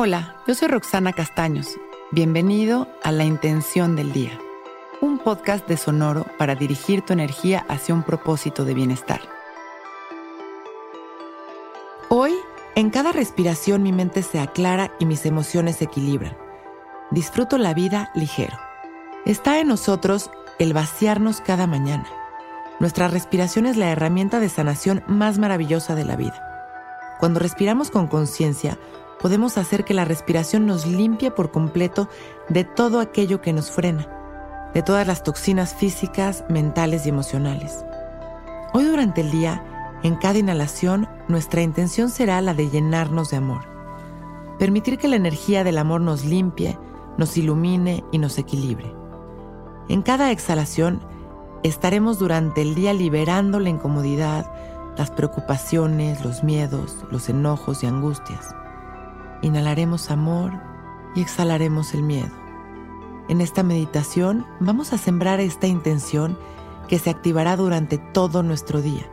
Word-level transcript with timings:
Hola, 0.00 0.36
yo 0.46 0.54
soy 0.54 0.68
Roxana 0.68 1.12
Castaños. 1.12 1.76
Bienvenido 2.12 2.86
a 3.02 3.10
La 3.10 3.24
Intención 3.24 3.96
del 3.96 4.12
Día, 4.12 4.38
un 5.00 5.18
podcast 5.18 5.66
de 5.66 5.76
Sonoro 5.76 6.24
para 6.38 6.54
dirigir 6.54 7.02
tu 7.02 7.14
energía 7.14 7.66
hacia 7.68 7.96
un 7.96 8.04
propósito 8.04 8.64
de 8.64 8.74
bienestar. 8.74 9.20
Hoy, 12.10 12.32
en 12.76 12.90
cada 12.90 13.10
respiración 13.10 13.82
mi 13.82 13.90
mente 13.90 14.22
se 14.22 14.38
aclara 14.38 14.92
y 15.00 15.04
mis 15.04 15.26
emociones 15.26 15.78
se 15.78 15.86
equilibran. 15.86 16.38
Disfruto 17.10 17.58
la 17.58 17.74
vida 17.74 18.12
ligero. 18.14 18.56
Está 19.24 19.58
en 19.58 19.66
nosotros 19.66 20.30
el 20.60 20.74
vaciarnos 20.74 21.40
cada 21.40 21.66
mañana. 21.66 22.06
Nuestra 22.78 23.08
respiración 23.08 23.66
es 23.66 23.76
la 23.76 23.90
herramienta 23.90 24.38
de 24.38 24.48
sanación 24.48 25.02
más 25.08 25.40
maravillosa 25.40 25.96
de 25.96 26.04
la 26.04 26.14
vida. 26.14 26.44
Cuando 27.18 27.40
respiramos 27.40 27.90
con 27.90 28.06
conciencia, 28.06 28.78
podemos 29.20 29.58
hacer 29.58 29.84
que 29.84 29.94
la 29.94 30.04
respiración 30.04 30.66
nos 30.66 30.86
limpie 30.86 31.30
por 31.30 31.50
completo 31.50 32.08
de 32.48 32.64
todo 32.64 33.00
aquello 33.00 33.40
que 33.40 33.52
nos 33.52 33.70
frena, 33.70 34.08
de 34.74 34.82
todas 34.82 35.06
las 35.06 35.22
toxinas 35.22 35.74
físicas, 35.74 36.44
mentales 36.48 37.06
y 37.06 37.08
emocionales. 37.08 37.84
Hoy 38.72 38.84
durante 38.84 39.22
el 39.22 39.30
día, 39.30 39.64
en 40.02 40.16
cada 40.16 40.38
inhalación, 40.38 41.08
nuestra 41.26 41.62
intención 41.62 42.10
será 42.10 42.40
la 42.40 42.54
de 42.54 42.70
llenarnos 42.70 43.30
de 43.30 43.38
amor. 43.38 43.62
Permitir 44.58 44.98
que 44.98 45.08
la 45.08 45.16
energía 45.16 45.64
del 45.64 45.78
amor 45.78 46.00
nos 46.00 46.24
limpie, 46.24 46.78
nos 47.16 47.36
ilumine 47.36 48.04
y 48.12 48.18
nos 48.18 48.38
equilibre. 48.38 48.94
En 49.88 50.02
cada 50.02 50.30
exhalación, 50.30 51.00
estaremos 51.62 52.18
durante 52.18 52.62
el 52.62 52.74
día 52.74 52.92
liberando 52.92 53.58
la 53.58 53.70
incomodidad, 53.70 54.50
las 54.96 55.10
preocupaciones, 55.10 56.24
los 56.24 56.44
miedos, 56.44 56.96
los 57.10 57.28
enojos 57.28 57.82
y 57.82 57.86
angustias. 57.86 58.54
Inhalaremos 59.42 60.10
amor 60.10 60.52
y 61.14 61.20
exhalaremos 61.20 61.94
el 61.94 62.02
miedo. 62.02 62.30
En 63.28 63.40
esta 63.40 63.62
meditación 63.62 64.46
vamos 64.58 64.92
a 64.92 64.98
sembrar 64.98 65.40
esta 65.40 65.66
intención 65.66 66.38
que 66.88 66.98
se 66.98 67.10
activará 67.10 67.56
durante 67.56 67.98
todo 67.98 68.42
nuestro 68.42 68.80
día 68.80 69.06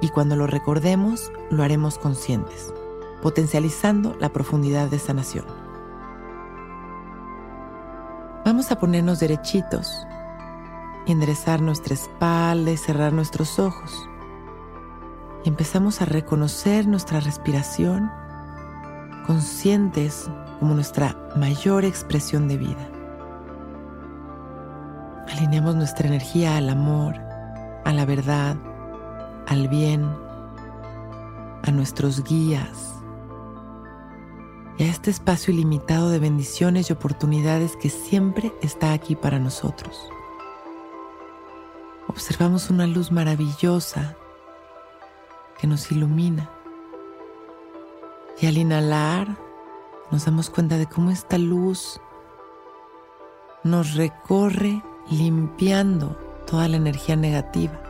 y 0.00 0.08
cuando 0.08 0.36
lo 0.36 0.46
recordemos 0.46 1.32
lo 1.50 1.62
haremos 1.62 1.98
conscientes, 1.98 2.74
potencializando 3.22 4.16
la 4.20 4.30
profundidad 4.30 4.88
de 4.88 4.98
sanación. 4.98 5.46
Vamos 8.44 8.70
a 8.70 8.78
ponernos 8.78 9.20
derechitos, 9.20 10.06
enderezar 11.06 11.60
nuestra 11.60 11.94
espalda 11.94 12.70
y 12.70 12.76
cerrar 12.76 13.12
nuestros 13.12 13.58
ojos. 13.58 14.08
Y 15.44 15.48
empezamos 15.48 16.02
a 16.02 16.04
reconocer 16.04 16.86
nuestra 16.86 17.20
respiración 17.20 18.10
conscientes 19.26 20.30
como 20.60 20.74
nuestra 20.74 21.16
mayor 21.36 21.84
expresión 21.84 22.48
de 22.48 22.56
vida. 22.56 22.88
Alineamos 25.28 25.74
nuestra 25.74 26.06
energía 26.06 26.56
al 26.56 26.70
amor, 26.70 27.16
a 27.84 27.92
la 27.92 28.04
verdad, 28.04 28.56
al 29.46 29.68
bien, 29.68 30.08
a 31.64 31.70
nuestros 31.72 32.22
guías 32.22 32.94
y 34.78 34.84
a 34.84 34.86
este 34.86 35.10
espacio 35.10 35.52
ilimitado 35.52 36.10
de 36.10 36.18
bendiciones 36.18 36.88
y 36.88 36.92
oportunidades 36.92 37.76
que 37.76 37.90
siempre 37.90 38.52
está 38.62 38.92
aquí 38.92 39.16
para 39.16 39.38
nosotros. 39.38 39.98
Observamos 42.08 42.70
una 42.70 42.86
luz 42.86 43.10
maravillosa 43.10 44.16
que 45.58 45.66
nos 45.66 45.90
ilumina 45.90 46.55
y 48.38 48.46
al 48.46 48.58
inhalar, 48.58 49.28
nos 50.10 50.26
damos 50.26 50.50
cuenta 50.50 50.76
de 50.76 50.86
cómo 50.86 51.10
esta 51.10 51.38
luz 51.38 52.00
nos 53.64 53.94
recorre 53.94 54.82
limpiando 55.10 56.16
toda 56.46 56.68
la 56.68 56.76
energía 56.76 57.16
negativa, 57.16 57.80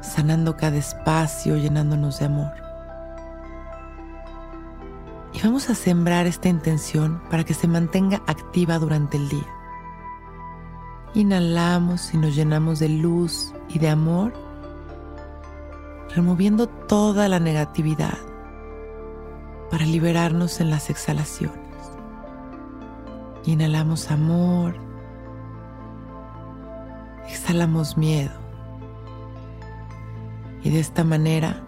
sanando 0.00 0.56
cada 0.56 0.76
espacio, 0.76 1.56
llenándonos 1.56 2.20
de 2.20 2.26
amor. 2.26 2.52
Y 5.32 5.42
vamos 5.42 5.68
a 5.70 5.74
sembrar 5.74 6.26
esta 6.26 6.48
intención 6.48 7.20
para 7.30 7.44
que 7.44 7.54
se 7.54 7.68
mantenga 7.68 8.22
activa 8.26 8.78
durante 8.78 9.16
el 9.16 9.28
día. 9.28 9.46
Inhalamos 11.14 12.14
y 12.14 12.16
nos 12.16 12.34
llenamos 12.34 12.78
de 12.78 12.88
luz 12.88 13.52
y 13.68 13.78
de 13.78 13.90
amor, 13.90 14.32
removiendo 16.14 16.68
toda 16.68 17.28
la 17.28 17.40
negatividad 17.40 18.27
para 19.70 19.84
liberarnos 19.84 20.60
en 20.60 20.70
las 20.70 20.90
exhalaciones. 20.90 21.58
Inhalamos 23.44 24.10
amor, 24.10 24.76
exhalamos 27.28 27.96
miedo. 27.96 28.32
Y 30.62 30.70
de 30.70 30.80
esta 30.80 31.04
manera, 31.04 31.64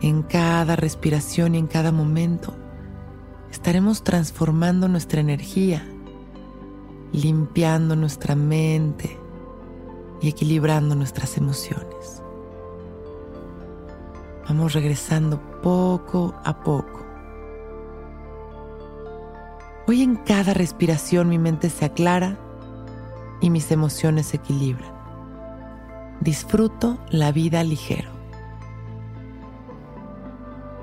en 0.00 0.22
cada 0.22 0.76
respiración 0.76 1.54
y 1.54 1.58
en 1.58 1.66
cada 1.66 1.92
momento, 1.92 2.54
estaremos 3.50 4.02
transformando 4.04 4.88
nuestra 4.88 5.20
energía, 5.20 5.86
limpiando 7.12 7.96
nuestra 7.96 8.34
mente 8.34 9.18
y 10.22 10.28
equilibrando 10.28 10.94
nuestras 10.94 11.36
emociones. 11.36 12.22
Vamos 14.48 14.72
regresando 14.72 15.40
poco 15.62 16.34
a 16.44 16.60
poco 16.60 17.09
Hoy 19.90 20.04
en 20.04 20.14
cada 20.14 20.54
respiración 20.54 21.28
mi 21.28 21.40
mente 21.40 21.68
se 21.68 21.84
aclara 21.84 22.38
y 23.40 23.50
mis 23.50 23.72
emociones 23.72 24.26
se 24.26 24.36
equilibran. 24.36 24.92
Disfruto 26.20 26.96
la 27.10 27.32
vida 27.32 27.64
ligero. 27.64 28.08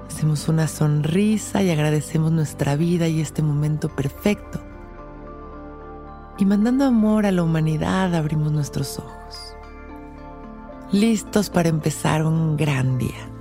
Hacemos 0.10 0.50
una 0.50 0.68
sonrisa 0.68 1.64
y 1.64 1.70
agradecemos 1.70 2.34
nuestra 2.34 2.76
vida 2.76 3.08
y 3.08 3.22
este 3.22 3.42
momento 3.42 3.88
perfecto. 3.88 4.60
Y 6.38 6.44
mandando 6.44 6.84
amor 6.84 7.26
a 7.26 7.32
la 7.32 7.44
humanidad 7.44 8.14
abrimos 8.14 8.52
nuestros 8.52 9.00
ojos. 9.00 9.56
Listos 10.92 11.50
para 11.50 11.70
empezar 11.70 12.26
un 12.26 12.58
gran 12.58 12.98
día. 12.98 13.37